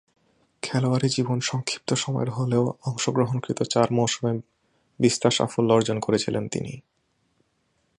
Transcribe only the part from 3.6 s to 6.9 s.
চার মৌসুমে বিস্তর সাফল্য অর্জন করেছিলেন তিনি।